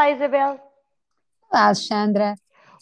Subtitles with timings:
[0.00, 0.58] Olá, Isabel.
[1.52, 2.34] Olá, Alexandra.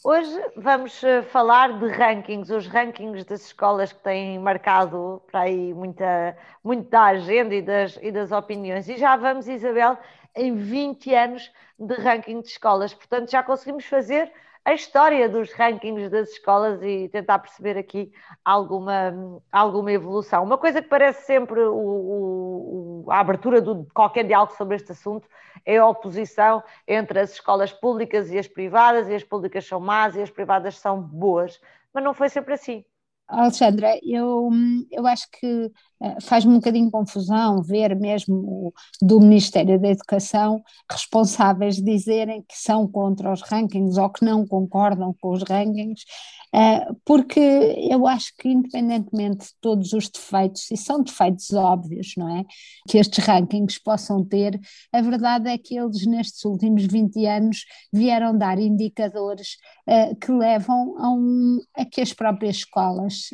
[0.05, 5.75] Hoje vamos eh, falar de rankings, os rankings das escolas que têm marcado para aí
[5.75, 8.89] muita, muito da agenda e das, e das opiniões.
[8.89, 9.99] E já vamos, Isabel,
[10.33, 12.95] em 20 anos de ranking de escolas.
[12.95, 14.33] Portanto, já conseguimos fazer
[14.65, 18.13] a história dos rankings das escolas e tentar perceber aqui
[18.45, 20.43] alguma, alguma evolução.
[20.43, 25.29] Uma coisa que parece sempre o, o, a abertura de qualquer diálogo sobre este assunto
[25.65, 30.17] é a oposição entre as escolas públicas e as privadas, e as públicas são más
[30.17, 31.61] e as privadas são boas.
[31.93, 32.85] Mas não foi sempre assim.
[33.29, 34.49] Alexandra, eu,
[34.91, 35.71] eu acho que
[36.23, 43.33] faz-me um bocadinho confusão ver mesmo do Ministério da Educação responsáveis dizerem que são contra
[43.33, 46.05] os rankings ou que não concordam com os rankings,
[46.55, 47.41] eh, porque
[47.91, 52.45] eu acho que independentemente de todos os defeitos, e são defeitos óbvios, não é?
[52.89, 54.59] Que estes rankings possam ter,
[54.93, 59.57] a verdade é que eles nestes últimos 20 anos vieram dar indicadores
[59.87, 63.31] eh, que levam a, um, a que as próprias escolas,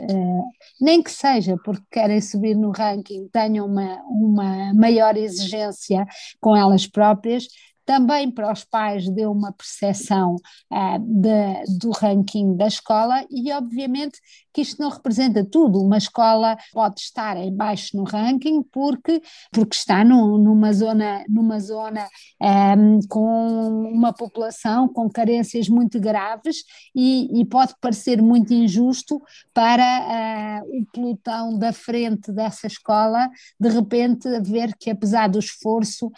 [0.81, 6.07] nem que seja porque querem subir no ranking tenham uma, uma maior exigência
[6.41, 7.47] com elas próprias,
[7.85, 10.37] também para os pais deu uma percepção
[10.73, 14.19] uh, de, do ranking da escola e obviamente
[14.53, 19.75] que isto não representa tudo, uma escola pode estar em baixo no ranking porque, porque
[19.75, 22.09] está numa zona, numa zona
[22.41, 26.59] ehm, com uma população com carências muito graves
[26.95, 29.21] e, e pode parecer muito injusto
[29.53, 36.13] para uh, o pelotão da frente dessa escola de repente ver que apesar do esforço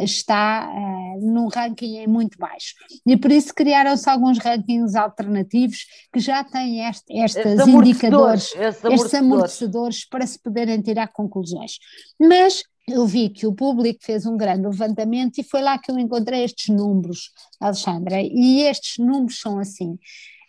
[0.00, 0.70] está
[1.18, 2.74] num ranking em muito baixo.
[3.06, 10.08] E por isso criaram-se alguns rankings alternativos que já têm este, estes indicadores, estes amortecedores
[10.08, 11.78] para se poderem tirar conclusões.
[12.18, 15.98] Mas eu vi que o público fez um grande levantamento e foi lá que eu
[15.98, 17.30] encontrei estes números,
[17.60, 19.98] Alexandra, e estes números são assim.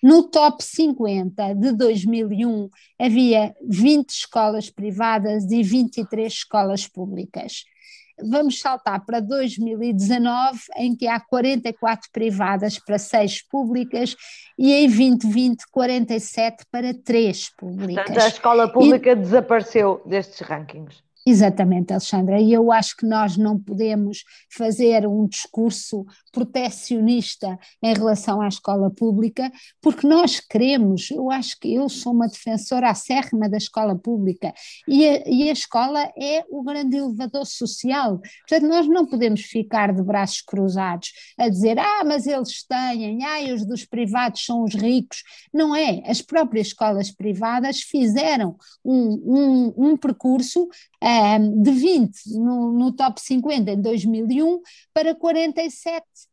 [0.01, 2.69] No top 50 de 2001
[2.99, 7.65] havia 20 escolas privadas e 23 escolas públicas
[8.23, 14.15] vamos saltar para 2019, em que há 44 privadas para 6 públicas
[14.57, 18.05] e em 2020 47 para 3 públicas.
[18.05, 19.15] Portanto, a escola pública e...
[19.15, 21.03] desapareceu destes rankings.
[21.23, 28.41] Exatamente, Alexandra, e eu acho que nós não podemos fazer um discurso protecionista em relação
[28.41, 33.57] à escola pública, porque nós queremos, eu acho que eu sou uma defensora acérrima da
[33.57, 34.51] escola pública
[34.87, 39.93] e a, e a escola é o grande elevador social, portanto nós não podemos ficar
[39.93, 44.73] de braços cruzados a dizer, ah, mas eles têm, ah, os dos privados são os
[44.73, 45.21] ricos,
[45.53, 50.67] não é, as próprias escolas privadas fizeram um, um, um percurso
[51.39, 54.61] de 20 no, no top 50 em 2001
[54.93, 56.30] para 47 Uh,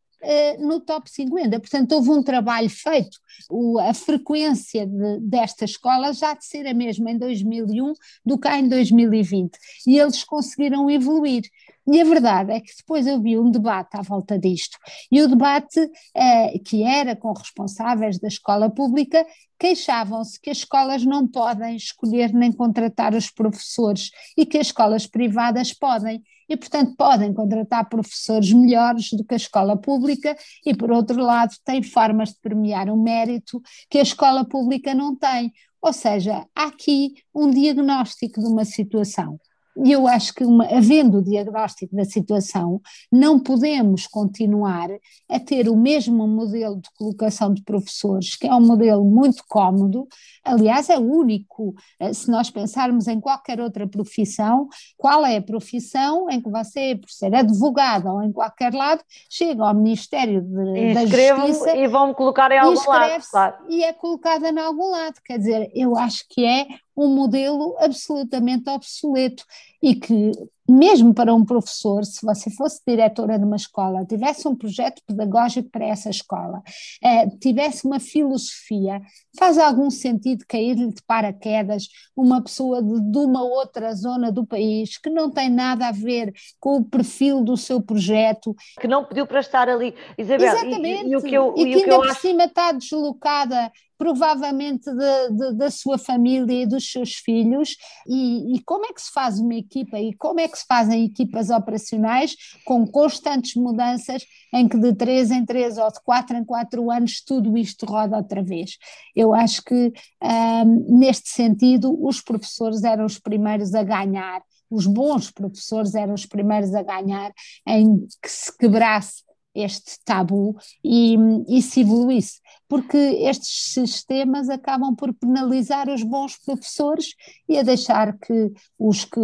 [0.58, 1.60] no top 50.
[1.60, 3.18] Portanto, houve um trabalho feito.
[3.50, 7.92] O, a frequência de, desta escola já de ser a mesma em 2001
[8.24, 9.56] do que em 2020.
[9.86, 11.42] E eles conseguiram evoluir.
[11.90, 14.76] E a verdade é que depois eu vi um debate à volta disto,
[15.10, 15.80] e o debate
[16.14, 19.24] eh, que era com responsáveis da escola pública
[19.58, 25.06] queixavam-se que as escolas não podem escolher nem contratar os professores e que as escolas
[25.06, 30.90] privadas podem, e portanto podem contratar professores melhores do que a escola pública, e por
[30.90, 33.60] outro lado têm formas de premiar um mérito
[33.90, 35.52] que a escola pública não tem.
[35.80, 39.38] Ou seja, há aqui um diagnóstico de uma situação
[39.84, 42.80] e eu acho que, uma, havendo o diagnóstico da situação,
[43.10, 44.88] não podemos continuar
[45.28, 50.06] a ter o mesmo modelo de colocação de professores, que é um modelo muito cómodo,
[50.44, 51.74] aliás, é único.
[52.00, 56.96] Eh, se nós pensarmos em qualquer outra profissão, qual é a profissão em que você,
[56.96, 62.12] por ser advogado ou em qualquer lado, chega ao Ministério de, da Justiça e vão
[62.14, 63.22] colocar em algum lado.
[63.30, 63.56] Claro.
[63.68, 65.14] E é colocada em algum lado.
[65.24, 66.66] Quer dizer, eu acho que é
[66.98, 69.44] um modelo absolutamente obsoleto
[69.82, 70.32] e que,
[70.68, 75.70] mesmo para um professor, se você fosse diretora de uma escola, tivesse um projeto pedagógico
[75.70, 76.62] para essa escola,
[77.02, 79.00] eh, tivesse uma filosofia,
[79.38, 84.98] faz algum sentido cair-lhe de paraquedas uma pessoa de, de, uma outra zona do país
[84.98, 88.54] que não tem nada a ver com o perfil do seu projeto.
[88.80, 90.46] Que não pediu para estar ali, Isabel.
[90.46, 92.20] Exatamente, e, e, e o que, eu, e que ainda por acho...
[92.20, 97.76] cima está deslocada provavelmente de, de, da sua família e dos seus filhos,
[98.06, 101.04] e, e, como é que se faz uma equipa e como é que se fazem
[101.04, 106.44] equipas operacionais com constantes mudanças em que de três em três ou de quatro em
[106.44, 108.78] quatro anos tudo isto roda outra vez.
[109.14, 115.30] Eu acho que um, neste sentido os professores eram os primeiros a ganhar, os bons
[115.30, 117.32] professores eram os primeiros a ganhar
[117.66, 121.16] em que se quebrasse este tabu e,
[121.48, 127.14] e se evoluísse, porque estes sistemas acabam por penalizar os bons professores
[127.48, 129.20] e a deixar que os que,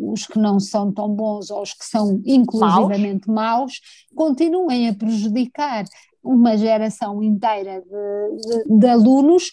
[0.00, 3.80] os que não são tão bons ou os que são inclusivamente maus, maus
[4.14, 5.84] continuem a prejudicar
[6.26, 9.50] uma geração inteira de, de, de alunos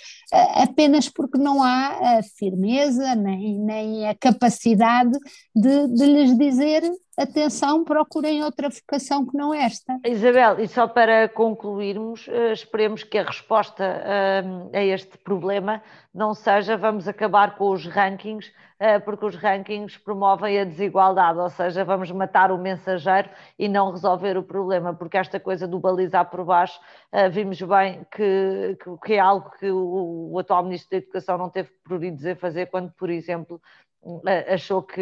[0.56, 5.12] apenas porque não há a firmeza nem, nem a capacidade
[5.56, 6.81] de, de lhes dizer
[7.18, 10.00] atenção, procurem outra vocação que não esta.
[10.06, 15.81] Isabel, e só para concluirmos, uh, esperemos que a resposta uh, a este problema
[16.13, 21.50] não seja vamos acabar com os rankings, uh, porque os rankings promovem a desigualdade, ou
[21.50, 26.30] seja, vamos matar o mensageiro e não resolver o problema, porque esta coisa do balizar
[26.30, 26.80] por baixo,
[27.31, 32.25] vimos bem que, que, é algo que o, atual Ministro da Educação não teve pruridos
[32.25, 33.62] a fazer, quando, por exemplo,
[34.48, 35.02] achou que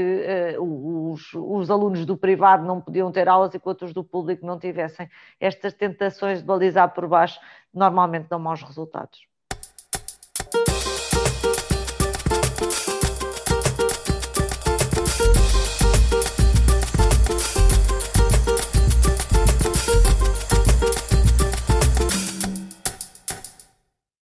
[0.57, 4.59] uh, os, os, alunos do privado não podiam ter aulas enquanto os do público não
[4.59, 5.09] tivessem.
[5.39, 7.39] Estas tentações de balizar por baixo
[7.73, 9.30] normalmente dão maus resultados.